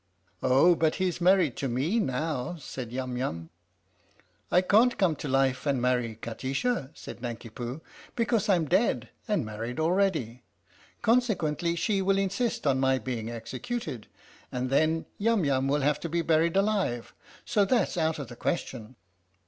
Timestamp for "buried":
16.23-16.57